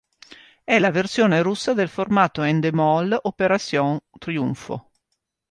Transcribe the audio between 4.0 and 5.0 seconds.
Triunfo.